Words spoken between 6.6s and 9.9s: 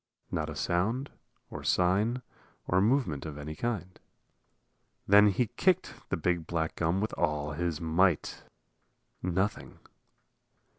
gum with all his might. Nothing.